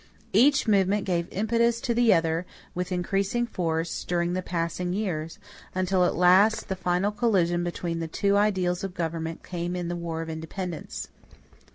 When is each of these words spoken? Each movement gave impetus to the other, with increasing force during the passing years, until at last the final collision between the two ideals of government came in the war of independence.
Each 0.33 0.67
movement 0.67 1.05
gave 1.05 1.27
impetus 1.29 1.79
to 1.81 1.93
the 1.93 2.11
other, 2.11 2.47
with 2.73 2.91
increasing 2.91 3.45
force 3.45 4.03
during 4.03 4.33
the 4.33 4.41
passing 4.41 4.93
years, 4.93 5.37
until 5.75 6.05
at 6.05 6.15
last 6.15 6.69
the 6.69 6.75
final 6.75 7.11
collision 7.11 7.63
between 7.63 7.99
the 7.99 8.07
two 8.07 8.35
ideals 8.35 8.83
of 8.83 8.95
government 8.95 9.43
came 9.43 9.75
in 9.75 9.89
the 9.89 9.95
war 9.95 10.23
of 10.23 10.29
independence. 10.31 11.09